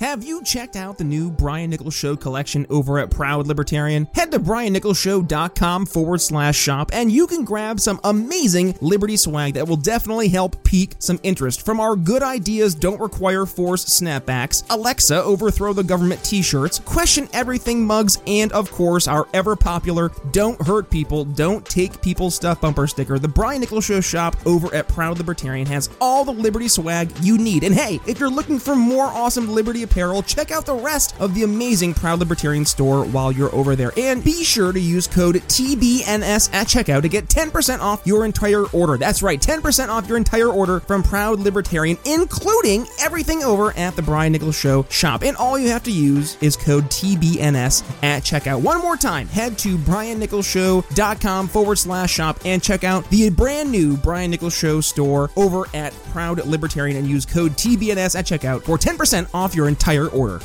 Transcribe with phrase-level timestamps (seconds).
[0.00, 4.06] Have you checked out the new Brian Nichols Show collection over at Proud Libertarian?
[4.14, 9.66] Head to briannicholsshow.com forward slash shop and you can grab some amazing Liberty swag that
[9.66, 11.64] will definitely help pique some interest.
[11.64, 17.26] From our Good Ideas Don't Require Force snapbacks, Alexa Overthrow the Government t shirts, Question
[17.32, 22.60] Everything mugs, and of course our ever popular Don't Hurt People, Don't Take People's Stuff
[22.60, 23.18] bumper sticker.
[23.18, 27.38] The Brian Nichols Show shop over at Proud Libertarian has all the Liberty swag you
[27.38, 27.64] need.
[27.64, 31.34] And hey, if you're looking for more awesome Liberty apparel, check out the rest of
[31.34, 33.92] the amazing Proud Libertarian store while you're over there.
[33.96, 38.64] And be sure to use code TBNS at checkout to get 10% off your entire
[38.66, 38.96] order.
[38.96, 44.02] That's right, 10% off your entire order from Proud Libertarian, including everything over at the
[44.02, 45.22] Brian Nichols Show shop.
[45.22, 48.60] And all you have to use is code TBNS at checkout.
[48.60, 53.96] One more time, head to briannicholsshow.com forward slash shop and check out the brand new
[53.96, 58.76] Brian Nichols Show store over at Proud Libertarian and use code TBNS at checkout for
[58.78, 59.75] 10% off your entire
[60.08, 60.40] order.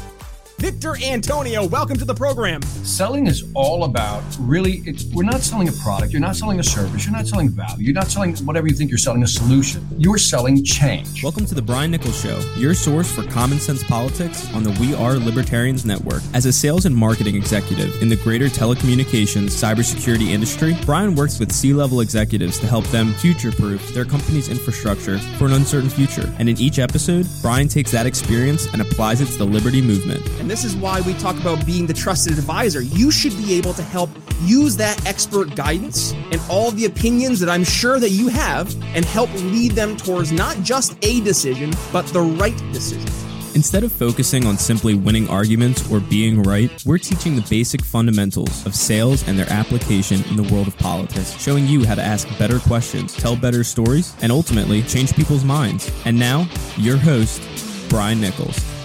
[0.62, 2.62] Victor Antonio, welcome to the program.
[2.84, 6.64] Selling is all about really, it, we're not selling a product, you're not selling a
[6.64, 9.84] service, you're not selling value, you're not selling whatever you think you're selling a solution.
[9.98, 11.24] You're selling change.
[11.24, 14.94] Welcome to the Brian Nichols Show, your source for common sense politics on the We
[14.94, 16.22] Are Libertarians Network.
[16.36, 21.52] As a sales and marketing executive in the greater telecommunications cybersecurity industry, Brian works with
[21.52, 26.32] C level executives to help them future proof their company's infrastructure for an uncertain future.
[26.38, 30.24] And in each episode, Brian takes that experience and applies it to the Liberty movement.
[30.40, 32.82] And this is why we talk about being the trusted advisor.
[32.82, 34.10] You should be able to help
[34.42, 39.06] use that expert guidance and all the opinions that I'm sure that you have and
[39.06, 43.08] help lead them towards not just a decision, but the right decision.
[43.56, 48.66] Instead of focusing on simply winning arguments or being right, we're teaching the basic fundamentals
[48.66, 52.28] of sales and their application in the world of politics, showing you how to ask
[52.38, 55.90] better questions, tell better stories, and ultimately change people's minds.
[56.04, 57.42] And now, your host,
[57.90, 58.81] Brian Nichols.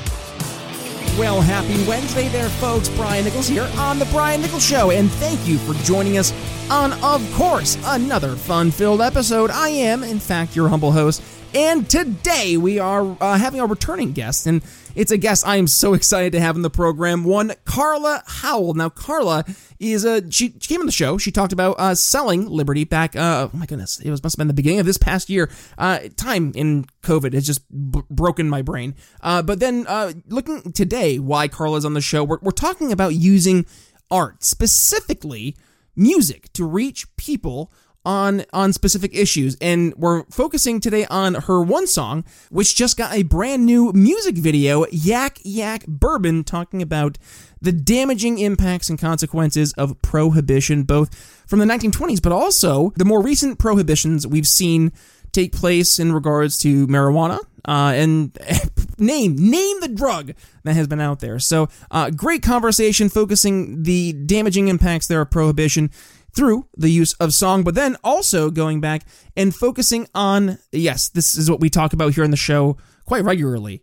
[1.19, 2.91] Well, happy Wednesday there, folks.
[2.91, 6.31] Brian Nichols here on The Brian Nichols Show, and thank you for joining us
[6.71, 9.51] on, of course, another fun filled episode.
[9.51, 11.23] I am, in fact, your humble host,
[11.55, 14.63] and today we are uh, having a returning guest, and
[14.97, 17.23] it's a guest I am so excited to have in the program.
[17.23, 18.75] One, Carla Howell.
[18.75, 19.45] Now, Carla
[19.79, 21.19] is a she, she came on the show.
[21.19, 23.15] She talked about uh, selling Liberty back.
[23.15, 25.51] Uh, oh my goodness, it was must have been the beginning of this past year.
[25.77, 28.95] Uh, time in COVID has just b- broken my brain.
[29.21, 33.15] Uh, but then uh, looking today, why Carla's on the show, we're, we're talking about
[33.15, 33.67] using
[34.11, 35.57] art, specifically
[35.95, 37.71] music, to reach people
[38.07, 39.57] on on specific issues.
[39.61, 44.37] And we're focusing today on her one song which just got a brand new music
[44.37, 47.19] video yak yak bourbon talking about
[47.61, 51.15] the damaging impacts and consequences of prohibition both
[51.47, 54.93] from the 1920s but also the more recent prohibitions we've seen
[55.33, 58.39] take place in regards to marijuana uh, and
[58.99, 60.33] name name the drug
[60.65, 61.39] that has been out there.
[61.39, 65.91] So uh, great conversation focusing the damaging impacts there of prohibition
[66.37, 69.03] through the use of song, but then also going back
[69.37, 72.77] and focusing on yes, this is what we talk about here on the show
[73.07, 73.83] quite regularly.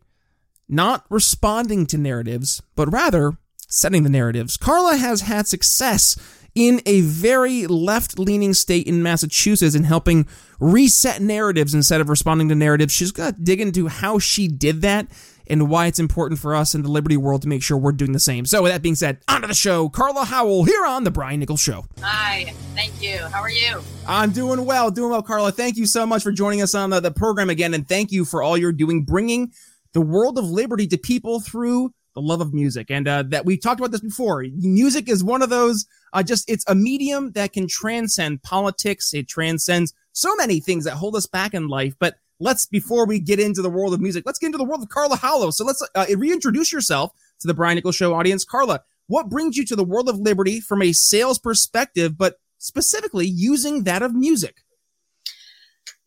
[0.69, 3.37] Not responding to narratives, but rather
[3.67, 4.55] setting the narratives.
[4.55, 6.15] Carla has had success
[6.55, 10.27] in a very left leaning state in Massachusetts in helping
[10.59, 12.93] reset narratives instead of responding to narratives.
[12.93, 15.07] She's got to dig into how she did that
[15.47, 18.11] and why it's important for us in the Liberty world to make sure we're doing
[18.11, 18.45] the same.
[18.45, 19.89] So, with that being said, on to the show.
[19.89, 21.85] Carla Howell here on The Brian Nichols Show.
[22.01, 23.17] Hi, thank you.
[23.17, 23.81] How are you?
[24.07, 25.51] I'm doing well, doing well, Carla.
[25.51, 28.25] Thank you so much for joining us on the, the program again, and thank you
[28.25, 29.51] for all you're doing, bringing
[29.93, 32.91] the world of liberty to people through the love of music.
[32.91, 34.45] And uh, that we talked about this before.
[34.55, 39.13] Music is one of those, uh, just it's a medium that can transcend politics.
[39.13, 41.95] It transcends so many things that hold us back in life.
[41.99, 44.83] But let's before we get into the world of music, let's get into the world
[44.83, 45.51] of Carla Howell.
[45.51, 48.43] So let's uh, reintroduce yourself to the Brian Nichols Show audience.
[48.43, 53.25] Carla, what brings you to the world of liberty from a sales perspective, but specifically
[53.25, 54.57] using that of music?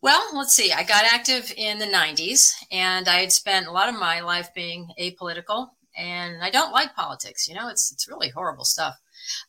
[0.01, 0.71] Well, let's see.
[0.71, 4.53] I got active in the 90s and I had spent a lot of my life
[4.53, 7.47] being apolitical and I don't like politics.
[7.47, 8.95] You know, it's, it's really horrible stuff.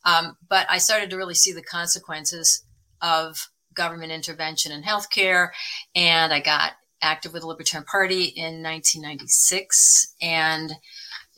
[0.05, 2.65] Um, but I started to really see the consequences
[3.03, 3.49] of
[3.79, 5.49] government intervention in healthcare.
[5.95, 10.15] And I got active with the Libertarian Party in 1996.
[10.21, 10.73] And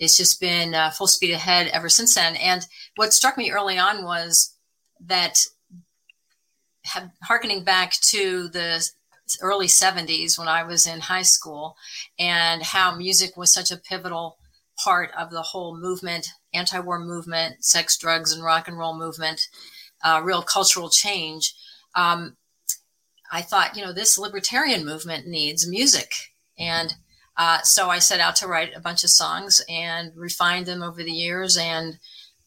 [0.00, 2.34] it's just been uh, full speed ahead ever since then.
[2.37, 2.66] And
[2.96, 4.56] what struck me early on was
[5.06, 5.38] that
[6.87, 8.84] have, harkening back to the
[9.42, 11.76] early 70s when I was in high school
[12.19, 14.38] and how music was such a pivotal
[14.82, 19.48] part of the whole movement, anti-war movement, sex, drugs, and rock and roll movement,
[20.02, 21.54] uh, real cultural change.
[21.94, 22.37] Um,
[23.32, 26.12] I thought, you know, this libertarian movement needs music.
[26.58, 26.94] And
[27.37, 31.02] Uh, so I set out to write a bunch of songs and refined them over
[31.02, 31.98] the years and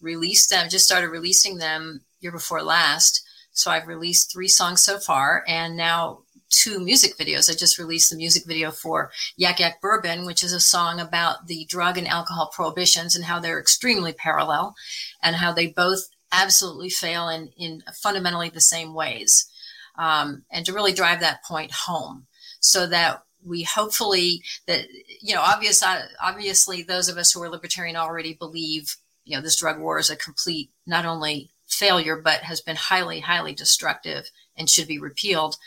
[0.02, 0.70] released them.
[0.70, 3.24] Just started releasing them year before last.
[3.54, 6.20] So I've released three songs so far, and now
[6.50, 7.50] two music videos.
[7.50, 11.48] I just released the music video for Yak Yak Bourbon, which is a song about
[11.48, 14.76] the drug and alcohol prohibitions and how they're extremely parallel
[15.24, 19.50] and how they both absolutely fail in, in fundamentally the same ways.
[19.98, 22.26] Um, and to really drive that point home
[22.60, 24.86] so that we hopefully that
[25.22, 25.84] you know obvious
[26.22, 28.96] obviously those of us who are libertarian already believe
[29.26, 33.20] you know this drug war is a complete not only failure but has been highly
[33.20, 35.58] highly destructive and should be repealed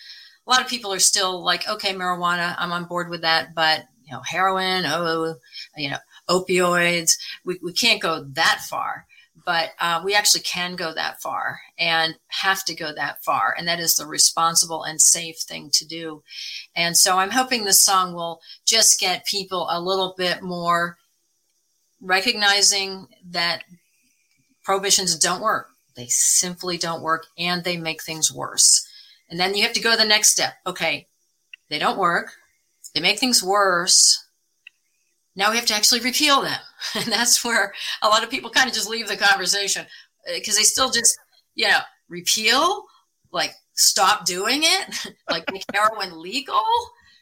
[0.46, 3.84] a lot of people are still like okay marijuana i'm on board with that but
[4.04, 5.34] you know heroin oh
[5.76, 5.98] you know
[6.28, 9.06] opioids we, we can't go that far
[9.46, 13.54] but uh, we actually can go that far and have to go that far.
[13.56, 16.24] And that is the responsible and safe thing to do.
[16.74, 20.98] And so I'm hoping this song will just get people a little bit more
[22.02, 23.62] recognizing that
[24.64, 25.68] prohibitions don't work.
[25.94, 28.84] They simply don't work and they make things worse.
[29.30, 30.54] And then you have to go to the next step.
[30.66, 31.06] Okay,
[31.70, 32.32] they don't work.
[32.94, 34.25] They make things worse
[35.36, 36.58] now we have to actually repeal them.
[36.94, 37.72] And that's where
[38.02, 39.86] a lot of people kind of just leave the conversation
[40.34, 41.18] because uh, they still just,
[41.54, 41.78] you know,
[42.08, 42.84] repeal,
[43.32, 46.62] like stop doing it, like make heroin legal.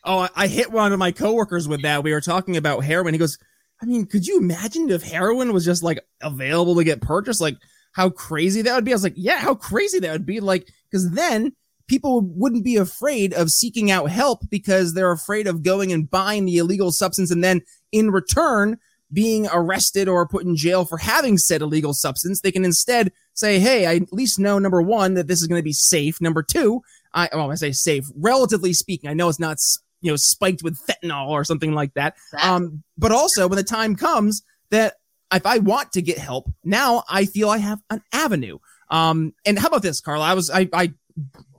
[0.04, 2.02] Oh, I hit one of my coworkers with that.
[2.02, 3.14] We were talking about heroin.
[3.14, 3.38] He goes,
[3.80, 7.40] I mean, could you imagine if heroin was just like available to get purchased?
[7.40, 7.56] Like
[7.92, 8.92] how crazy that would be.
[8.92, 10.40] I was like, yeah, how crazy that would be.
[10.40, 11.52] Like, because then
[11.86, 16.44] people wouldn't be afraid of seeking out help because they're afraid of going and buying
[16.44, 17.62] the illegal substance and then
[17.94, 18.78] in return
[19.12, 22.40] being arrested or put in jail for having said illegal substance.
[22.40, 25.60] They can instead say, Hey, I at least know number one, that this is going
[25.60, 26.20] to be safe.
[26.20, 26.82] Number two,
[27.14, 29.08] I, well, I say safe, relatively speaking.
[29.08, 29.58] I know it's not,
[30.00, 32.16] you know, spiked with fentanyl or something like that.
[32.42, 34.94] Um, but also when the time comes that
[35.32, 38.58] if I want to get help, now I feel I have an avenue.
[38.90, 40.24] Um, and how about this, Carla?
[40.24, 40.92] I was, I, I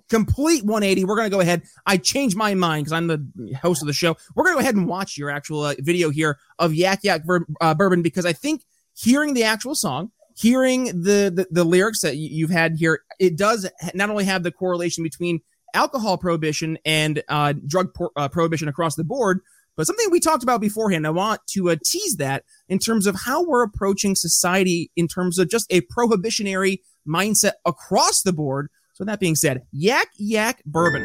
[0.10, 1.06] complete 180.
[1.06, 1.63] We're going to go ahead.
[1.86, 4.16] I changed my mind because I'm the host of the show.
[4.36, 7.25] We're going to go ahead and watch your actual uh, video here of Yak Yak
[7.25, 8.63] Bur- uh, Bourbon because I think
[8.94, 13.69] hearing the actual song, hearing the, the, the lyrics that you've had here, it does
[13.94, 15.42] not only have the correlation between
[15.74, 19.42] alcohol prohibition and uh, drug por- uh, prohibition across the board,
[19.75, 21.06] but something we talked about beforehand.
[21.06, 25.38] I want to uh, tease that in terms of how we're approaching society in terms
[25.38, 31.03] of just a prohibitionary mindset across the board so that being said, yak yak bourbon.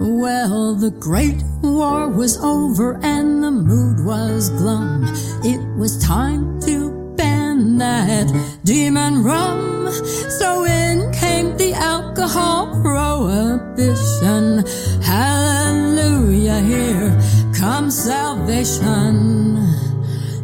[0.00, 5.04] Well, the Great War was over and the mood was glum.
[5.44, 8.26] It was time to ban that
[8.64, 9.92] demon rum.
[10.28, 14.66] So in came the alcohol prohibition.
[15.00, 17.16] Hallelujah, here
[17.54, 19.54] comes salvation.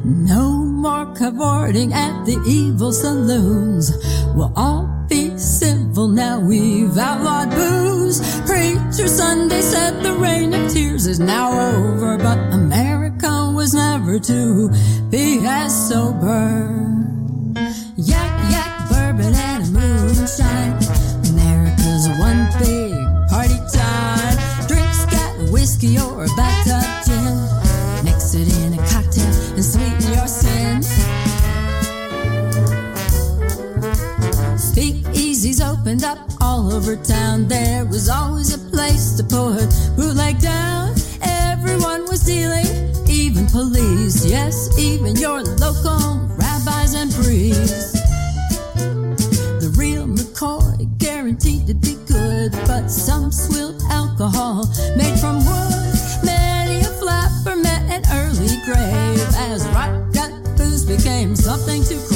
[0.04, 3.90] No more cavorting at the evil saloons.
[4.36, 5.36] We'll all be
[6.08, 6.40] now.
[6.40, 8.20] We've outlawed booze.
[8.46, 14.70] Preacher Sunday said the reign of tears is now over, but America was never to
[15.10, 16.76] be as sober.
[17.96, 20.78] Yak, yak, bourbon and moonshine.
[21.30, 22.94] America's one big
[23.28, 24.66] party time.
[24.68, 26.28] Drinks got whiskey or a
[36.80, 37.46] over town.
[37.46, 40.94] There was always a place to put bootleg down.
[41.20, 42.66] Everyone was dealing,
[43.08, 44.24] even police.
[44.24, 47.92] Yes, even your local rabbis and priests.
[49.60, 55.94] The real McCoy guaranteed to be good, but some swilled alcohol made from wood.
[56.24, 59.20] Many a flapper met an early grave
[59.50, 62.09] as rock gut booze became something to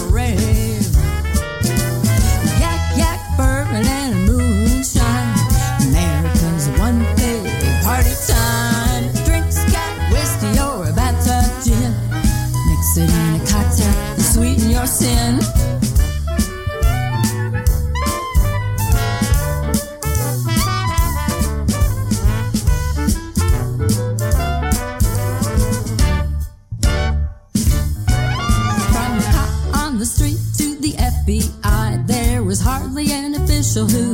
[33.76, 34.13] official who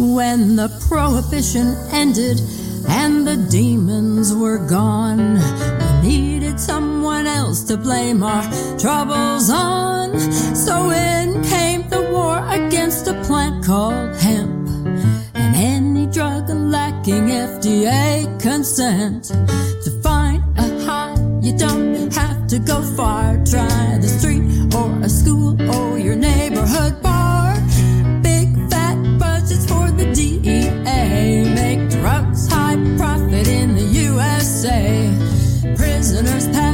[0.00, 2.40] When the prohibition ended
[2.88, 8.42] and the demons were gone, we needed someone else to blame our
[8.78, 10.18] troubles on.
[10.56, 14.68] So in came the war against a plant called hemp
[15.34, 19.24] and any drug lacking FDA consent.
[19.84, 23.36] To find a high, you don't have to go far.
[23.44, 27.09] Try the street or a school or your neighborhood
[36.10, 36.69] Prisoners pack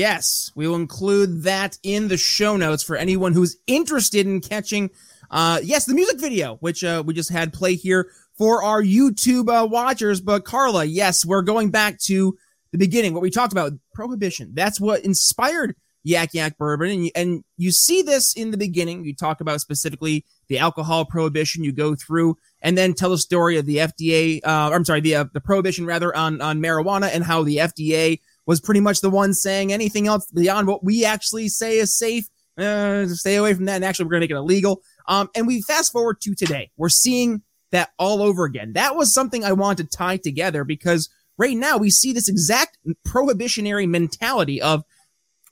[0.00, 4.88] Yes, we will include that in the show notes for anyone who's interested in catching,
[5.30, 9.50] uh, yes, the music video, which, uh, we just had play here for our YouTube,
[9.50, 10.22] uh, watchers.
[10.22, 12.34] But Carla, yes, we're going back to
[12.72, 14.52] the beginning, what we talked about, prohibition.
[14.54, 16.88] That's what inspired Yak Yak Bourbon.
[16.88, 19.04] And you, and you see this in the beginning.
[19.04, 21.62] You talk about specifically the alcohol prohibition.
[21.62, 25.16] You go through and then tell the story of the FDA, uh, I'm sorry, the,
[25.16, 29.08] uh, the prohibition rather on, on marijuana and how the FDA was pretty much the
[29.08, 32.28] one saying anything else beyond what we actually say is safe.
[32.58, 33.76] Uh, stay away from that.
[33.76, 34.82] And actually, we're going to make it illegal.
[35.06, 36.72] Um, and we fast forward to today.
[36.76, 38.72] We're seeing that all over again.
[38.72, 42.76] That was something I wanted to tie together because right now we see this exact
[43.04, 44.82] prohibitionary mentality of,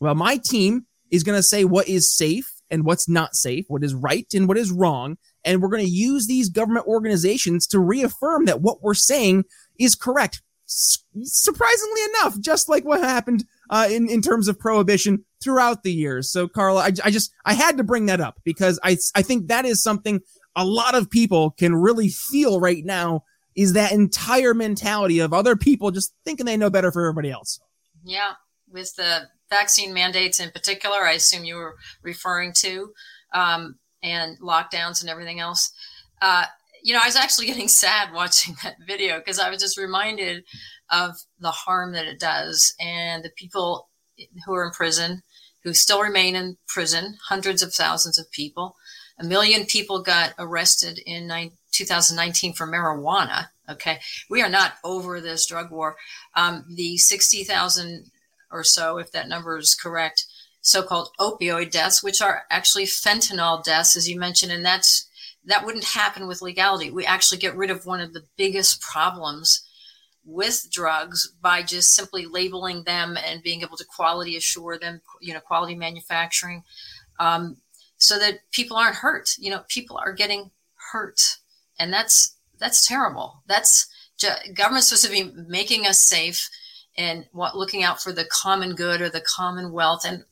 [0.01, 3.85] well, my team is going to say what is safe and what's not safe, what
[3.85, 5.19] is right and what is wrong.
[5.45, 9.45] And we're going to use these government organizations to reaffirm that what we're saying
[9.79, 10.43] is correct.
[10.71, 16.31] Surprisingly enough, just like what happened uh, in in terms of prohibition throughout the years.
[16.31, 19.49] So, Carla, I, I just I had to bring that up because I I think
[19.49, 20.21] that is something
[20.55, 23.25] a lot of people can really feel right now
[23.57, 27.61] is that entire mentality of other people just thinking they know better for everybody else.
[28.05, 28.33] Yeah,
[28.71, 32.93] with the vaccine mandates in particular, I assume you were referring to,
[33.33, 35.73] um, and lockdowns and everything else.
[36.21, 36.45] Uh,
[36.83, 40.45] you know, I was actually getting sad watching that video because I was just reminded
[40.91, 43.89] of the harm that it does and the people
[44.47, 45.23] who are in prison,
[45.65, 48.77] who still remain in prison, hundreds of thousands of people.
[49.21, 53.49] A million people got arrested in nine, 2019 for marijuana.
[53.69, 53.99] Okay.
[54.31, 55.97] We are not over this drug war.
[56.35, 58.11] Um, the 60,000
[58.51, 60.25] or so, if that number is correct,
[60.61, 65.08] so-called opioid deaths, which are actually fentanyl deaths, as you mentioned, and that's
[65.49, 66.91] that wouldn't happen with legality.
[66.91, 69.63] We actually get rid of one of the biggest problems
[70.25, 75.33] with drugs by just simply labeling them and being able to quality assure them, you
[75.33, 76.63] know, quality manufacturing,
[77.19, 77.57] um,
[77.97, 79.31] so that people aren't hurt.
[79.39, 80.51] You know, people are getting
[80.93, 81.39] hurt,
[81.79, 83.43] and that's that's terrible.
[83.47, 83.87] That's
[84.55, 86.51] government's supposed to be making us safe
[86.97, 90.25] and what looking out for the common good or the commonwealth and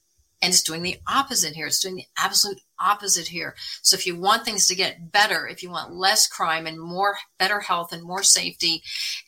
[0.43, 3.55] and it's doing the opposite here it's doing the absolute opposite here.
[3.83, 7.17] So if you want things to get better if you want less crime and more
[7.39, 8.83] better health and more safety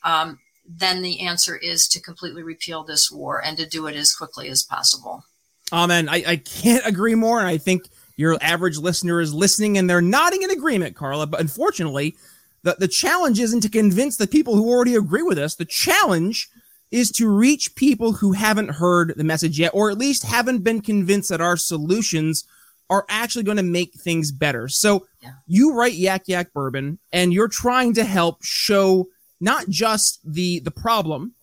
[0.05, 4.15] um, then the answer is to completely repeal this war and to do it as
[4.15, 5.25] quickly as possible.
[5.73, 6.09] Amen.
[6.09, 10.01] I, I can't agree more and i think your average listener is listening and they're
[10.01, 12.17] nodding in agreement carla but unfortunately
[12.63, 15.55] the, the challenge isn't to convince the people who already agree with us.
[15.55, 16.49] The challenge
[16.91, 20.81] is to reach people who haven't heard the message yet, or at least haven't been
[20.81, 22.45] convinced that our solutions
[22.91, 24.69] are actually going to make things better.
[24.69, 25.33] So Yeah.
[25.47, 29.09] you write Yak Yak Bourbon and you're trying to help show
[29.41, 31.35] not just the, the problem,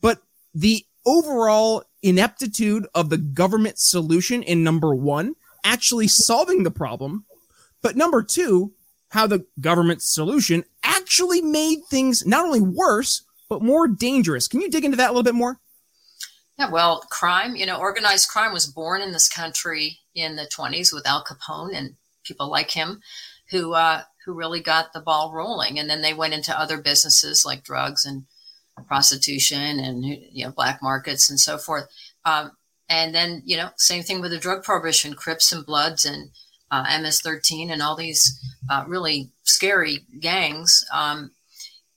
[0.00, 0.20] but
[0.54, 7.24] the overall ineptitude of the government solution in number one, actually solving the problem.
[7.82, 8.72] But number two,
[9.08, 14.46] how the government solution actually made things not only worse, but more dangerous.
[14.48, 15.58] Can you dig into that a little bit more?
[16.60, 20.92] Yeah, well, crime, you know, organized crime was born in this country in the 20s
[20.92, 23.00] with Al Capone and people like him
[23.48, 25.78] who uh, who really got the ball rolling.
[25.78, 28.26] And then they went into other businesses like drugs and
[28.86, 31.88] prostitution and you know black markets and so forth.
[32.26, 32.50] Um,
[32.90, 36.28] and then you know same thing with the drug prohibition, Crips and Bloods and
[36.70, 38.38] uh, MS-13 and all these
[38.70, 40.84] uh, really scary gangs.
[40.92, 41.30] Um,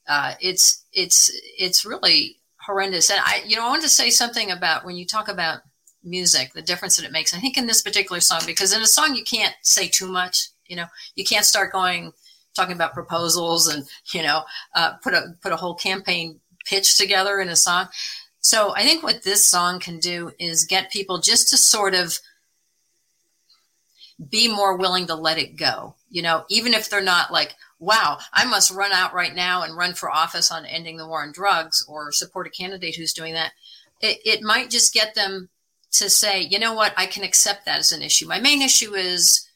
[0.08, 1.30] uh, it's it's
[1.60, 3.10] it's really horrendous.
[3.10, 5.62] And I you know I wanted to say something about when you talk about
[6.04, 7.34] music, the difference that it makes.
[7.34, 10.50] I think in this particular song, because in a song you can't say too much.
[10.68, 12.14] You know, you can't start going
[12.56, 14.44] talking about proposals and you know
[14.76, 17.88] uh, put a put a whole campaign pitch together in a song.
[18.40, 22.20] So I think what this song can do is get people just to sort of
[24.30, 25.96] be more willing to let it go.
[26.10, 29.76] You know, even if they're not like, wow, I must run out right now and
[29.76, 33.34] run for office on ending the war on drugs or support a candidate who's doing
[33.34, 33.52] that.
[34.02, 35.50] It, it might just get them
[35.94, 38.28] to say, you know what, I can accept that as an issue.
[38.28, 39.48] My main issue is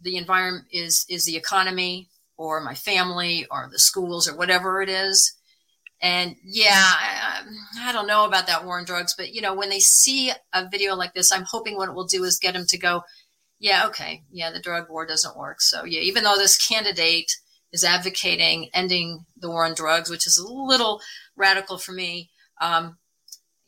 [0.00, 4.88] the environment is is the economy or my family or the schools or whatever it
[4.88, 5.36] is.
[6.00, 7.42] And yeah, I,
[7.80, 10.68] I, don't know about that war on drugs, but you know, when they see a
[10.68, 13.02] video like this, I'm hoping what it will do is get them to go,
[13.62, 15.60] yeah, okay, yeah, the drug war doesn't work.
[15.60, 17.30] So yeah, even though this candidate
[17.72, 21.00] is advocating ending the war on drugs, which is a little
[21.36, 22.98] radical for me, um,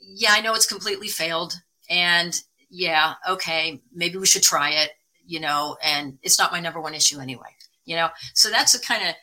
[0.00, 1.54] yeah, I know it's completely failed,
[1.88, 2.36] and
[2.68, 4.90] yeah, okay, maybe we should try it,
[5.24, 8.08] you know, and it's not my number one issue anyway, you know.
[8.34, 9.14] So that's the kind of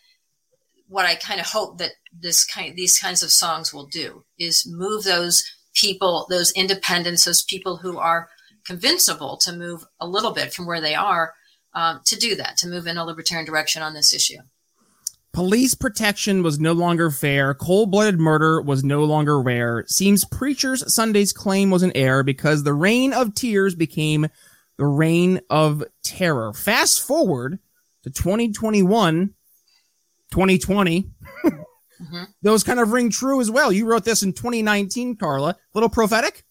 [0.88, 4.66] what I kind of hope that this kind these kinds of songs will do is
[4.66, 8.30] move those people, those independents, those people who are
[8.66, 11.34] convincible to move a little bit from where they are
[11.74, 14.38] um, to do that, to move in a libertarian direction on this issue.
[15.34, 17.54] Police protection was no longer fair.
[17.54, 19.86] Cold blooded murder was no longer rare.
[19.88, 24.28] Seems Preacher's Sunday's claim was an error because the reign of tears became
[24.78, 26.52] the reign of terror.
[26.52, 27.60] Fast forward
[28.04, 29.34] to 2021
[30.32, 31.10] 2020.
[31.44, 32.24] mm-hmm.
[32.42, 33.72] Those kind of ring true as well.
[33.72, 35.50] You wrote this in 2019, Carla.
[35.50, 36.44] A little prophetic?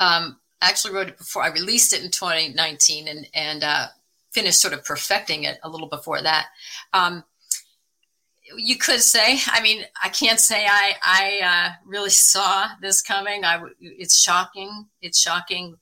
[0.00, 3.86] Um, actually wrote it before I released it in 2019 and, and, uh,
[4.30, 6.48] finished sort of perfecting it a little before that.
[6.92, 7.24] Um,
[8.56, 13.44] you could say, I mean, I can't say I, I, uh, really saw this coming.
[13.44, 14.86] I, it's shocking.
[15.02, 15.76] It's shocking.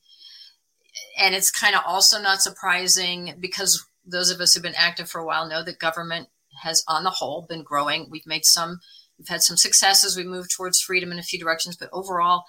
[1.19, 5.21] And it's kind of also not surprising because those of us who've been active for
[5.21, 6.29] a while know that government
[6.63, 8.09] has, on the whole, been growing.
[8.11, 8.81] We've made some,
[9.19, 10.17] we've had some successes.
[10.17, 12.45] We've moved towards freedom in a few directions, but overall,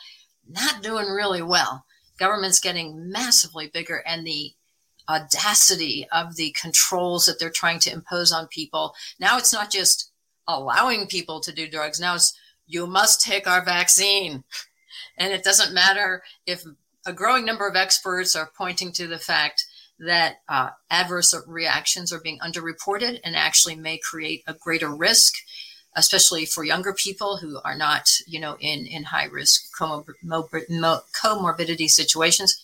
[0.48, 1.86] not doing really well.
[2.18, 4.54] Government's getting massively bigger, and the
[5.10, 8.94] audacity of the controls that they're trying to impose on people.
[9.20, 10.12] Now it's not just
[10.48, 12.00] allowing people to do drugs.
[12.00, 14.44] Now it's you must take our vaccine.
[15.18, 16.64] And it doesn't matter if
[17.06, 19.66] a growing number of experts are pointing to the fact
[20.00, 25.34] that uh, adverse reactions are being underreported and actually may create a greater risk,
[25.98, 32.64] especially for younger people who are not, you know, in, in high risk comorbidity situations.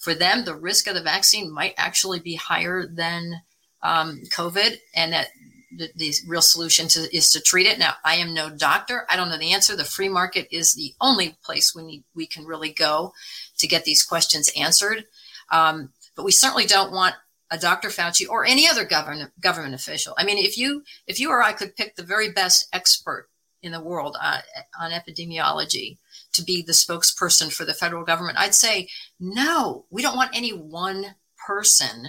[0.00, 3.42] For them, the risk of the vaccine might actually be higher than
[3.84, 5.28] um, COVID, and that
[5.76, 7.78] the, the, real solution to, is to treat it.
[7.78, 9.06] Now, I am no doctor.
[9.08, 9.76] I don't know the answer.
[9.76, 13.14] The free market is the only place we need, we can really go
[13.58, 15.04] to get these questions answered.
[15.50, 17.14] Um, but we certainly don't want
[17.52, 17.88] a Dr.
[17.88, 20.14] Fauci or any other government government official.
[20.16, 23.28] I mean, if you if you or I could pick the very best expert
[23.62, 24.38] in the world uh,
[24.80, 25.98] on epidemiology
[26.32, 28.88] to be the spokesperson for the federal government, I'd say
[29.20, 29.84] no.
[29.90, 31.14] We don't want any one
[31.46, 32.08] person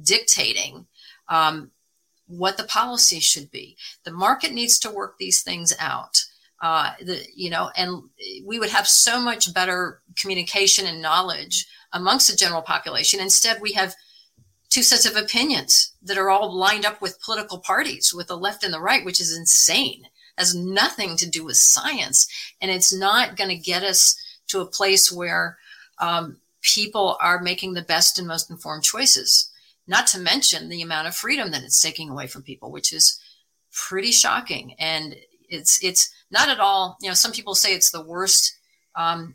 [0.00, 0.86] dictating
[1.28, 1.70] um,
[2.26, 3.76] what the policy should be.
[4.04, 6.24] The market needs to work these things out.
[6.60, 8.02] Uh, the, you know, and
[8.44, 13.20] we would have so much better communication and knowledge amongst the general population.
[13.20, 13.94] Instead, we have
[14.70, 18.64] two sets of opinions that are all lined up with political parties, with the left
[18.64, 20.04] and the right, which is insane.
[20.36, 22.28] Has nothing to do with science,
[22.60, 24.16] and it's not going to get us
[24.48, 25.58] to a place where
[25.98, 29.50] um, people are making the best and most informed choices.
[29.88, 33.20] Not to mention the amount of freedom that it's taking away from people, which is
[33.72, 34.74] pretty shocking.
[34.78, 35.16] And
[35.48, 36.98] it's it's not at all.
[37.00, 38.54] You know, some people say it's the worst
[38.94, 39.34] um,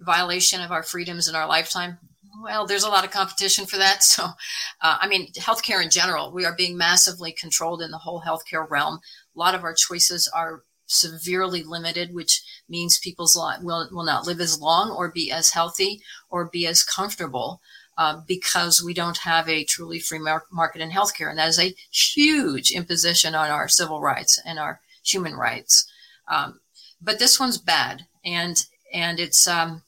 [0.00, 1.98] violation of our freedoms in our lifetime?
[2.42, 4.02] Well, there's a lot of competition for that.
[4.16, 8.22] So, uh, I mean, healthcare in general, we are being massively controlled in the whole
[8.22, 9.00] healthcare realm.
[9.34, 14.26] A lot of our choices are severely limited, which means people's life will, will not
[14.26, 17.60] live as long or be as healthy or be as comfortable
[17.98, 21.28] uh, because we don't have a truly free mar- market in healthcare.
[21.28, 25.90] And that is a huge imposition on our civil rights and our human rights.
[26.28, 26.60] Um,
[27.00, 28.06] but this one's bad.
[28.24, 29.82] And and it's um,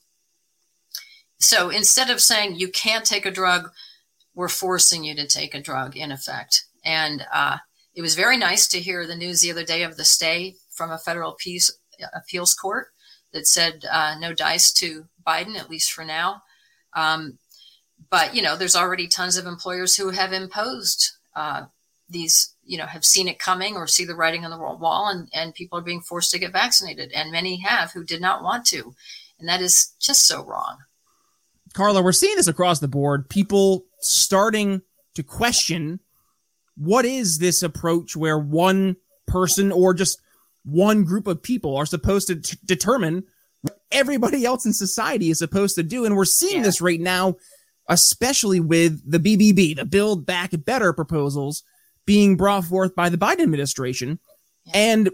[1.39, 3.71] so instead of saying you can't take a drug,
[4.35, 6.65] we're forcing you to take a drug in effect.
[6.85, 7.57] And uh,
[7.95, 10.91] it was very nice to hear the news the other day of the stay from
[10.91, 11.71] a federal peace,
[12.13, 12.87] appeals court
[13.33, 16.43] that said uh, no dice to Biden, at least for now.
[16.95, 17.37] Um,
[18.09, 21.65] but you know, there's already tons of employers who have imposed uh,
[22.07, 25.27] these, you know, have seen it coming or see the writing on the wall, and
[25.33, 28.65] and people are being forced to get vaccinated, and many have who did not want
[28.67, 28.95] to,
[29.39, 30.77] and that is just so wrong.
[31.73, 33.29] Carla, we're seeing this across the board.
[33.29, 34.81] People starting
[35.15, 35.99] to question
[36.75, 38.95] what is this approach where one
[39.27, 40.21] person or just
[40.63, 43.23] one group of people are supposed to t- determine
[43.61, 46.05] what everybody else in society is supposed to do.
[46.05, 46.63] And we're seeing yeah.
[46.63, 47.35] this right now,
[47.87, 51.63] especially with the BBB, the Build Back Better proposals
[52.05, 54.19] being brought forth by the Biden administration.
[54.65, 54.71] Yeah.
[54.75, 55.09] And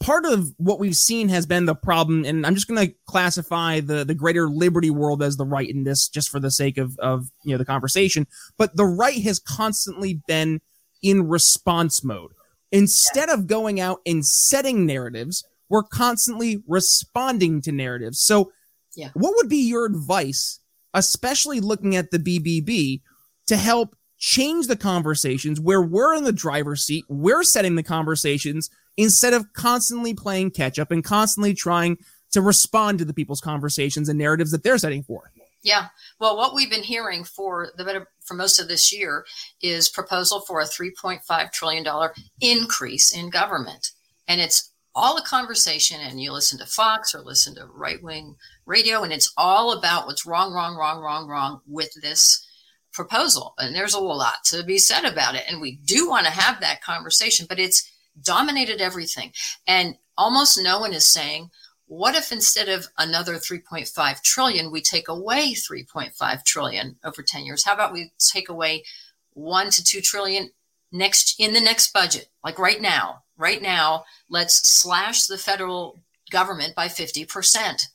[0.00, 3.80] part of what we've seen has been the problem, and I'm just going to classify
[3.80, 6.98] the, the greater liberty world as the right in this just for the sake of,
[6.98, 8.26] of, you know, the conversation.
[8.56, 10.60] But the right has constantly been
[11.02, 12.32] in response mode
[12.72, 18.20] Instead of going out and setting narratives, we're constantly responding to narratives.
[18.20, 18.52] So,
[18.96, 19.10] yeah.
[19.14, 20.60] what would be your advice,
[20.94, 23.00] especially looking at the BBB,
[23.48, 28.70] to help change the conversations where we're in the driver's seat, we're setting the conversations
[29.00, 31.96] instead of constantly playing catch up and constantly trying
[32.32, 35.30] to respond to the people's conversations and narratives that they're setting forth?
[35.62, 35.86] Yeah.
[36.18, 39.24] Well, what we've been hearing for the better for most of this year
[39.62, 43.90] is proposal for a 3.5 trillion dollar increase in government,
[44.28, 46.00] and it's all a conversation.
[46.00, 48.36] And you listen to Fox or listen to right wing
[48.66, 52.46] radio, and it's all about what's wrong, wrong, wrong, wrong, wrong with this
[52.92, 53.54] proposal.
[53.58, 56.60] And there's a lot to be said about it, and we do want to have
[56.60, 57.89] that conversation, but it's
[58.20, 59.32] dominated everything,
[59.66, 61.50] and almost no one is saying
[61.90, 67.64] what if instead of another 3.5 trillion we take away 3.5 trillion over 10 years?
[67.64, 68.84] How about we take away
[69.32, 70.50] 1 to 2 trillion
[70.92, 73.24] next in the next budget like right now?
[73.36, 75.98] Right now let's slash the federal
[76.30, 77.88] government by 50%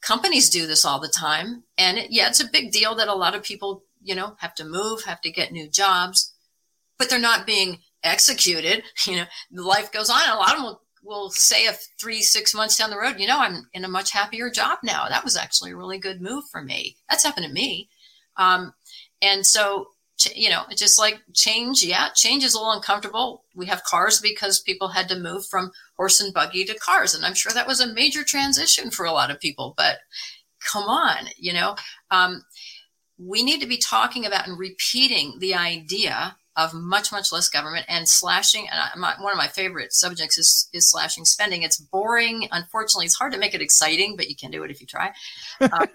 [0.00, 3.14] companies do this all the time and it, yeah it's a big deal that a
[3.14, 6.34] lot of people you know have to move have to get new jobs
[6.98, 10.80] but they're not being executed you know life goes on a lot of them will
[11.06, 14.10] will say if three, six months down the road, you know, I'm in a much
[14.10, 15.08] happier job now.
[15.08, 16.96] That was actually a really good move for me.
[17.08, 17.88] That's happened to me.
[18.36, 18.74] Um,
[19.22, 19.88] and so,
[20.34, 23.44] you know, it's just like change, yeah, change is a little uncomfortable.
[23.54, 27.14] We have cars because people had to move from horse and buggy to cars.
[27.14, 29.98] And I'm sure that was a major transition for a lot of people, but
[30.72, 31.76] come on, you know,
[32.10, 32.42] um,
[33.18, 37.86] we need to be talking about and repeating the idea of much much less government.
[37.88, 41.62] And slashing and I, my, one of my favorite subjects is is slashing spending.
[41.62, 42.48] It's boring.
[42.50, 45.12] Unfortunately it's hard to make it exciting but you can do it if you try.
[45.60, 45.88] Um,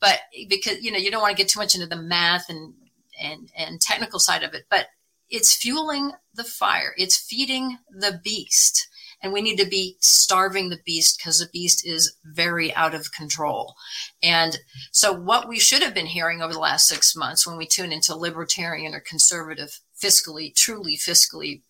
[0.00, 2.74] but because you know you don't want to get too much into the math and
[3.20, 4.88] and and technical side of it but
[5.28, 6.92] it's fueling the fire.
[6.96, 8.88] It's feeding the beast
[9.22, 13.12] and we need to be starving the beast because the beast is very out of
[13.12, 13.74] control.
[14.22, 14.58] And
[14.92, 17.92] so, what we should have been hearing over the last six months when we tune
[17.92, 21.62] into libertarian or conservative, fiscally, truly fiscally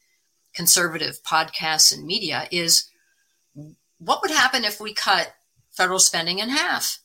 [0.54, 2.90] conservative podcasts and media is
[3.98, 5.34] what would happen if we cut
[5.70, 6.98] federal spending in half?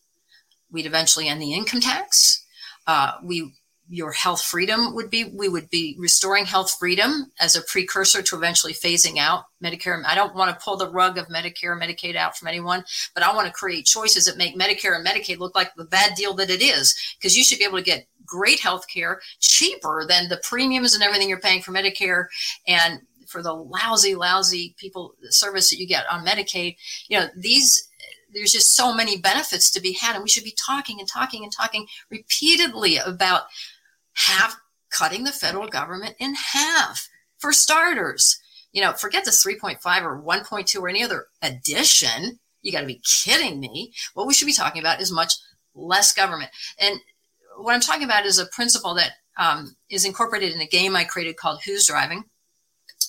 [0.71, 2.45] We'd eventually end the income tax.
[2.87, 3.53] Uh, we
[3.91, 8.37] your health freedom would be we would be restoring health freedom as a precursor to
[8.37, 10.01] eventually phasing out medicare.
[10.05, 13.23] I don't want to pull the rug of medicare and medicaid out from anyone but
[13.23, 16.33] i want to create choices that make medicare and medicaid look like the bad deal
[16.35, 20.29] that it is because you should be able to get great health care cheaper than
[20.29, 22.27] the premiums and everything you're paying for medicare.
[22.65, 26.75] And for the lousy lousy people service that you get on medicaid
[27.07, 27.89] you know these
[28.33, 30.15] there's just so many benefits to be had.
[30.15, 33.43] And we should be talking and talking and talking repeatedly about
[34.13, 34.57] half
[34.89, 38.39] cutting the federal government in half for starters.
[38.71, 42.39] You know, forget the 3.5 or 1.2 or any other addition.
[42.61, 43.93] You got to be kidding me.
[44.13, 45.33] What we should be talking about is much
[45.73, 46.51] less government.
[46.79, 46.99] And
[47.57, 51.03] what I'm talking about is a principle that um, is incorporated in a game I
[51.03, 52.25] created called Who's Driving,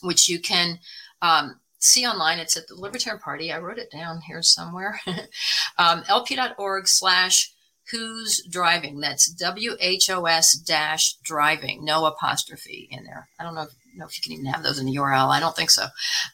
[0.02, 0.78] which you can
[1.20, 2.38] um, see online.
[2.38, 3.52] It's at the Libertarian Party.
[3.52, 5.00] I wrote it down here somewhere.
[5.78, 7.52] um, lp.org slash
[7.92, 9.00] who's driving.
[9.00, 13.28] That's W H O S dash driving, no apostrophe in there.
[13.38, 15.28] I don't know if, know if you can even have those in the URL.
[15.28, 15.87] I don't think so.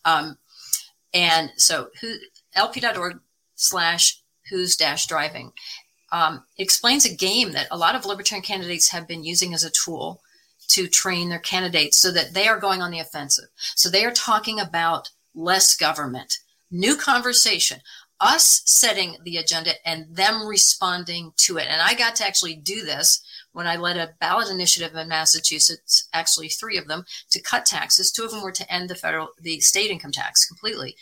[0.05, 0.39] Um,
[1.13, 2.15] and so who,
[2.57, 3.19] lp.org
[3.55, 5.53] slash who's dash driving.
[6.11, 9.71] Um, explains a game that a lot of libertarian candidates have been using as a
[9.71, 10.23] tool
[10.69, 13.49] to train their candidates so that they are going on the offensive.
[13.57, 16.39] So they are talking about less government,
[16.71, 17.81] new conversation.
[18.21, 21.67] Us setting the agenda and them responding to it.
[21.69, 26.09] And I got to actually do this when I led a ballot initiative in Massachusetts,
[26.13, 28.11] actually three of them, to cut taxes.
[28.11, 30.97] Two of them were to end the federal, the state income tax completely,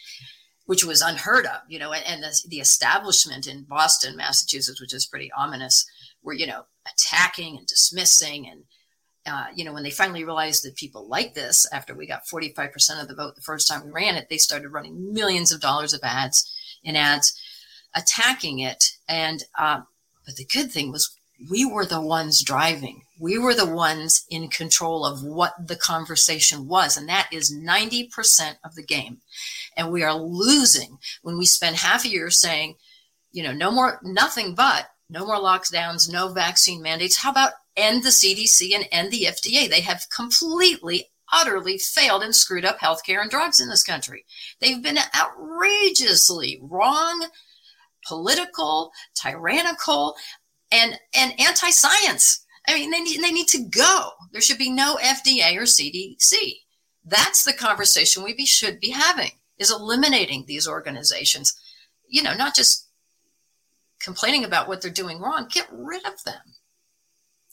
[0.67, 4.95] which was unheard of, you know, and, and the, the establishment in Boston, Massachusetts, which
[4.95, 5.87] is pretty ominous,
[6.23, 8.65] were, you know, attacking and dismissing and
[9.29, 13.03] uh, you know, when they finally realized that people like this, after we got 45%
[13.03, 15.93] of the vote the first time we ran it, they started running millions of dollars
[15.93, 16.56] of ads
[16.87, 17.39] in ads
[17.95, 18.93] attacking it.
[19.07, 19.83] And, uh,
[20.25, 21.15] but the good thing was
[21.51, 23.03] we were the ones driving.
[23.21, 26.97] We were the ones in control of what the conversation was.
[26.97, 29.19] And that is 90% of the game.
[29.77, 32.77] And we are losing when we spend half a year saying,
[33.33, 37.19] you know, no more, nothing but no more lockdowns, no vaccine mandates.
[37.19, 39.69] How about end the CDC and end the FDA?
[39.69, 44.25] They have completely, utterly failed and screwed up healthcare and drugs in this country.
[44.61, 47.27] They've been outrageously wrong,
[48.07, 50.15] political, tyrannical,
[50.71, 52.45] and, and anti science.
[52.69, 54.11] I mean, they need, they need to go.
[54.33, 56.55] There should be no FDA or CDC.
[57.05, 61.57] That's the conversation we be, should be having is eliminating these organizations.
[62.09, 62.89] You know, not just
[64.01, 66.41] complaining about what they're doing wrong, get rid of them.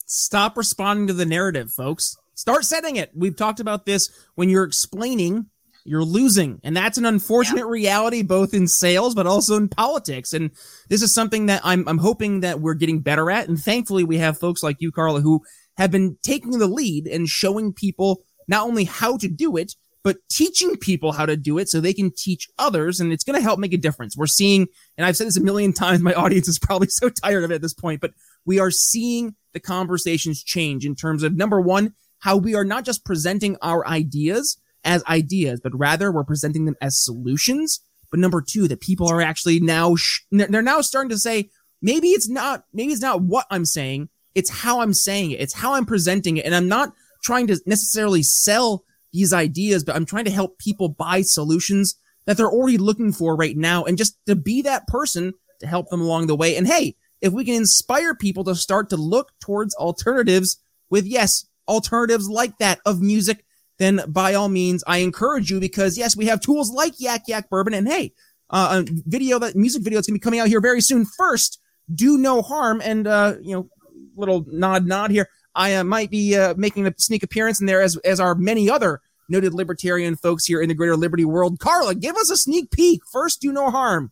[0.05, 2.17] Stop responding to the narrative, folks.
[2.35, 3.11] Start setting it.
[3.15, 5.47] We've talked about this when you're explaining,
[5.85, 6.59] you're losing.
[6.63, 7.71] And that's an unfortunate yeah.
[7.71, 10.33] reality, both in sales, but also in politics.
[10.33, 10.51] And
[10.89, 13.47] this is something that I'm, I'm hoping that we're getting better at.
[13.47, 15.41] And thankfully, we have folks like you, Carla, who
[15.77, 20.17] have been taking the lead and showing people not only how to do it, but
[20.29, 22.99] teaching people how to do it so they can teach others.
[22.99, 24.17] And it's going to help make a difference.
[24.17, 24.67] We're seeing,
[24.97, 27.55] and I've said this a million times, my audience is probably so tired of it
[27.55, 28.11] at this point, but
[28.45, 31.93] we are seeing the conversations change in terms of number one,
[32.23, 36.77] how we are not just presenting our ideas as ideas, but rather we're presenting them
[36.79, 37.81] as solutions.
[38.11, 41.49] But number two, that people are actually now, sh- they're now starting to say,
[41.81, 44.07] maybe it's not, maybe it's not what I'm saying.
[44.35, 45.41] It's how I'm saying it.
[45.41, 46.45] It's how I'm presenting it.
[46.45, 46.93] And I'm not
[47.25, 52.37] trying to necessarily sell these ideas, but I'm trying to help people buy solutions that
[52.37, 55.99] they're already looking for right now and just to be that person to help them
[55.99, 56.55] along the way.
[56.55, 61.45] And hey, if we can inspire people to start to look towards alternatives with, yes,
[61.67, 63.45] alternatives like that of music,
[63.79, 67.49] then by all means, I encourage you because yes, we have tools like Yak Yak
[67.49, 68.13] Bourbon and hey,
[68.49, 71.05] uh, a video that music video that's gonna be coming out here very soon.
[71.05, 71.59] First,
[71.93, 73.69] do no harm and, uh, you know,
[74.15, 75.27] little nod nod here.
[75.55, 78.69] I uh, might be uh, making a sneak appearance in there as as are many
[78.69, 81.59] other noted libertarian folks here in the greater liberty world.
[81.59, 83.01] Carla, give us a sneak peek.
[83.11, 84.11] First, do no harm.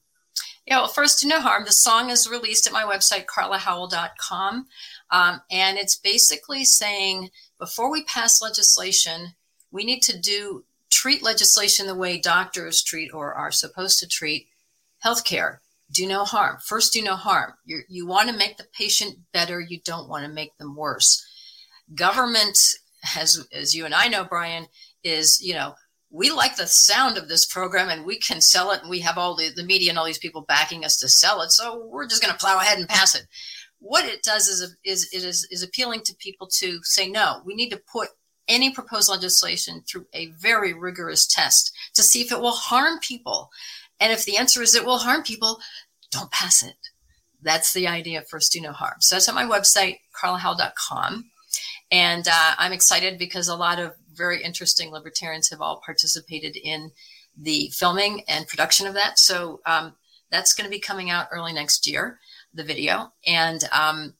[0.67, 1.65] Yeah, well, first, do no harm.
[1.65, 4.67] The song is released at my website, carlahowell.com.
[5.11, 9.33] Um, and it's basically saying before we pass legislation,
[9.71, 14.47] we need to do treat legislation the way doctors treat or are supposed to treat
[15.03, 15.57] healthcare.
[15.91, 16.57] Do no harm.
[16.63, 17.53] First, do no harm.
[17.65, 19.59] you you want to make the patient better.
[19.59, 21.25] You don't want to make them worse
[21.95, 22.57] government,
[23.17, 24.67] as as you and I know, Brian,
[25.03, 25.75] is you know
[26.09, 29.17] we like the sound of this program and we can sell it and we have
[29.17, 32.05] all the, the media and all these people backing us to sell it so we're
[32.05, 33.25] just going to plow ahead and pass it
[33.81, 37.55] what it does is, is it is, is appealing to people to say no we
[37.55, 38.09] need to put
[38.47, 43.49] any proposed legislation through a very rigorous test to see if it will harm people.
[43.99, 45.59] And if the answer is it will harm people
[46.11, 46.75] don't pass it.
[47.41, 48.97] That's the idea first do no harm.
[48.99, 51.31] So that's at my website carlahowell.com
[51.91, 56.91] and uh, I'm excited because a lot of very interesting libertarians have all participated in
[57.37, 59.19] the filming and production of that.
[59.19, 59.93] So um,
[60.29, 62.19] that's going to be coming out early next year,
[62.53, 63.11] the video.
[63.25, 64.13] And um,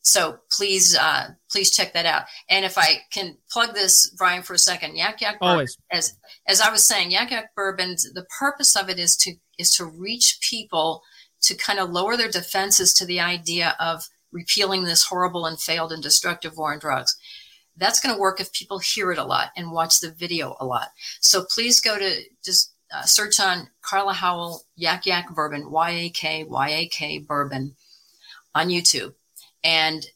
[0.00, 2.26] so please, uh, please check that out.
[2.48, 5.76] And if I can plug this, Brian, for a second, Yak Yak Bourbon, Always.
[5.90, 9.74] as as I was saying, Yak Yak Bourbon, the purpose of it is to is
[9.76, 11.02] to reach people
[11.42, 15.92] to kind of lower their defenses to the idea of repealing this horrible and failed
[15.92, 17.16] and destructive war on drugs.
[17.76, 20.64] That's going to work if people hear it a lot and watch the video a
[20.64, 20.88] lot.
[21.20, 26.08] So please go to just uh, search on Carla Howell Yak Yak Bourbon, Y A
[26.10, 27.76] K Y A K Bourbon
[28.54, 29.14] on YouTube
[29.62, 30.06] and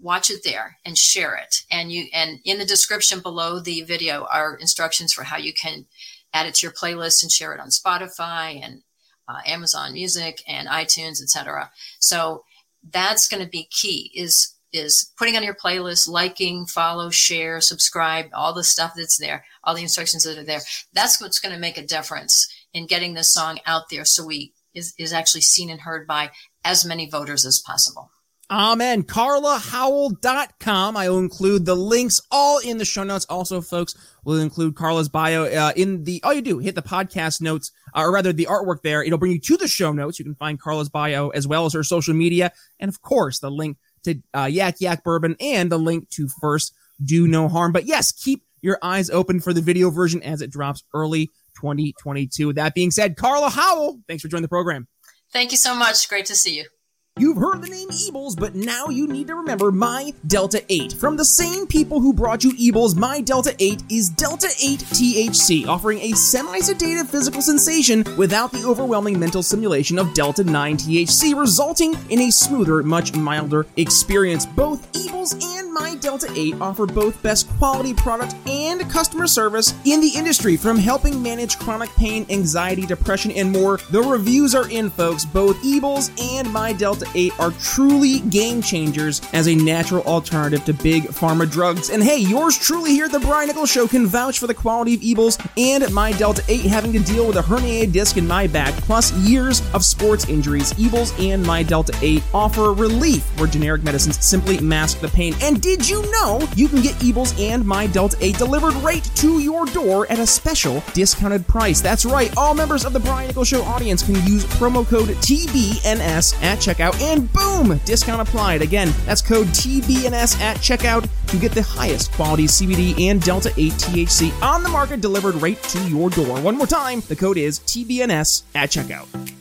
[0.00, 1.62] watch it there and share it.
[1.70, 5.86] And you and in the description below the video are instructions for how you can
[6.32, 8.82] add it to your playlist and share it on Spotify and
[9.28, 11.70] uh, Amazon Music and iTunes, etc.
[11.98, 12.44] So
[12.90, 18.26] that's going to be key is is putting on your playlist, liking, follow, share, subscribe,
[18.32, 20.60] all the stuff that's there, all the instructions that are there.
[20.92, 24.52] That's what's going to make a difference in getting this song out there so we
[24.74, 26.30] is, is actually seen and heard by
[26.64, 28.10] as many voters as possible.
[28.50, 29.04] Amen.
[29.04, 30.96] CarlaHowell.com.
[30.96, 33.24] I will include the links all in the show notes.
[33.26, 37.40] Also, folks, we'll include Carla's bio uh, in the, all you do, hit the podcast
[37.40, 39.04] notes or rather the artwork there.
[39.04, 40.18] It'll bring you to the show notes.
[40.18, 42.50] You can find Carla's bio as well as her social media.
[42.80, 46.74] And of course, the link to uh, Yak Yak Bourbon and the link to First
[47.02, 47.72] Do No Harm.
[47.72, 52.48] But yes, keep your eyes open for the video version as it drops early 2022.
[52.48, 54.86] With that being said, Carla Howell, thanks for joining the program.
[55.32, 56.08] Thank you so much.
[56.08, 56.79] Great to see you.
[57.18, 60.92] You've heard the name Ebels, but now you need to remember My Delta 8.
[60.92, 65.66] From the same people who brought you Ebels, My Delta 8 is Delta 8 THC,
[65.66, 71.94] offering a semi-sedative physical sensation without the overwhelming mental simulation of Delta 9 THC, resulting
[72.10, 74.46] in a smoother, much milder experience.
[74.46, 80.00] Both Ebels and My Delta 8 offer both best quality product and customer service in
[80.00, 83.78] the industry, from helping manage chronic pain, anxiety, depression, and more.
[83.90, 85.24] The reviews are in, folks.
[85.24, 90.72] Both Ebels and My Delta 8 are truly game changers as a natural alternative to
[90.72, 91.90] big pharma drugs.
[91.90, 95.02] And hey, yours truly here the Brian Nichols Show can vouch for the quality of
[95.02, 98.74] evils and my Delta 8 having to deal with a herniated disc in my back,
[98.74, 100.78] plus years of sports injuries.
[100.78, 105.34] Evils and my Delta 8 offer relief where generic medicines simply mask the pain.
[105.42, 109.38] And did you know you can get Evils and my Delta 8 delivered right to
[109.40, 111.80] your door at a special discounted price?
[111.80, 116.42] That's right, all members of the Brian Nichols Show audience can use promo code TBNS
[116.42, 118.62] at checkout and boom, discount applied.
[118.62, 123.72] Again, that's code TBNS at checkout to get the highest quality CBD and Delta 8
[123.72, 126.40] THC on the market delivered right to your door.
[126.40, 129.39] One more time, the code is TBNS at checkout.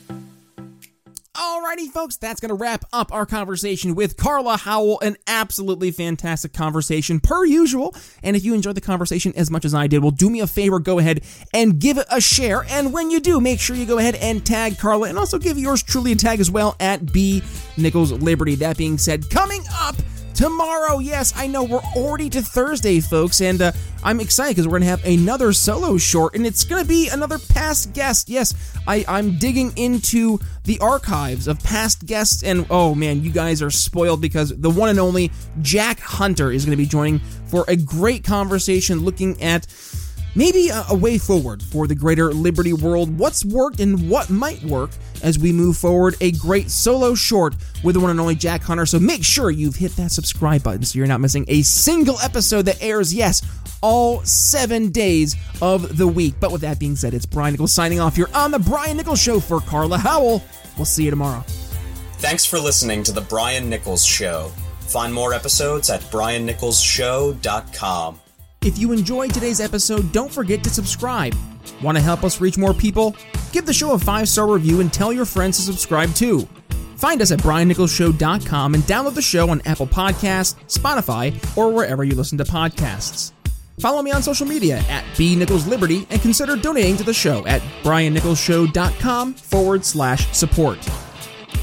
[1.70, 5.02] Alrighty, folks, that's going to wrap up our conversation with Carla Howell.
[5.02, 7.94] An absolutely fantastic conversation, per usual.
[8.24, 10.48] And if you enjoyed the conversation as much as I did, well, do me a
[10.48, 11.22] favor, go ahead
[11.54, 12.66] and give it a share.
[12.70, 15.60] And when you do, make sure you go ahead and tag Carla and also give
[15.60, 17.44] yours truly a tag as well at B
[17.78, 18.56] Nichols Liberty.
[18.56, 19.96] That being said, coming up
[20.40, 21.00] tomorrow.
[21.00, 23.74] Yes, I know we're already to Thursday, folks, and uh,
[24.06, 27.10] I'm excited because we're going to have another solo short, and it's going to be
[27.10, 28.30] another past guest.
[28.30, 28.54] Yes,
[28.88, 33.70] I, I'm digging into the archives of past guests, and oh man, you guys are
[33.70, 35.30] spoiled because the one and only
[35.62, 39.66] Jack Hunter is going to be joining for a great conversation looking at
[40.40, 44.64] maybe a, a, way forward for the greater Liberty world, what's worked and what might
[44.64, 44.90] work
[45.22, 46.16] as we move forward.
[46.22, 48.86] A great solo short with the one and only Jack Hunter.
[48.86, 52.62] So make sure you've hit that subscribe button so you're not missing a single episode
[52.64, 53.42] that airs, yes,
[53.82, 56.36] all seven days of the week.
[56.40, 58.18] But with that being said, it's Brian Nichols signing off.
[58.18, 60.42] You're on The Brian Nichols Show for Carla Howell.
[60.78, 61.44] We'll see you tomorrow.
[62.20, 64.54] Thanks for listening to The Brian Nichols Show.
[64.88, 68.20] Find more episodes at briannicholsshow.com.
[68.62, 71.34] If you enjoyed today's episode, don't forget to subscribe.
[71.82, 73.16] Want to help us reach more people?
[73.54, 76.48] Give the show a five star review and tell your friends to subscribe too.
[76.98, 82.16] Find us at briannicholsshow.com and download the show on Apple Podcasts, Spotify, or wherever you
[82.16, 83.32] listen to podcasts.
[83.80, 87.62] Follow me on social media at B Liberty and consider donating to the show at
[87.84, 90.86] briannicholsshow.com forward slash support.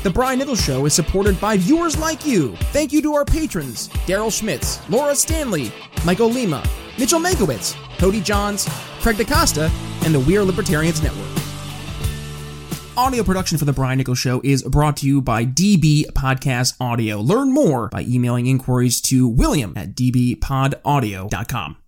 [0.07, 2.55] The Brian Nichols Show is supported by viewers like you.
[2.71, 5.73] Thank you to our patrons Daryl Schmitz, Laura Stanley,
[6.05, 6.65] Michael Lima,
[6.97, 8.69] Mitchell Makowitz, Cody Johns,
[9.01, 9.69] Craig DaCosta,
[10.05, 11.27] and the We Are Libertarians Network.
[12.97, 17.21] Audio production for The Brian Nichols Show is brought to you by DB Podcast Audio.
[17.21, 21.79] Learn more by emailing inquiries to william at dbpodaudio.com.